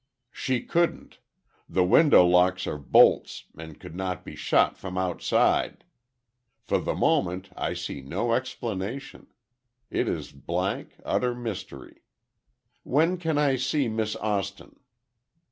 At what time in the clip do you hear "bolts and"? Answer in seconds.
2.79-3.79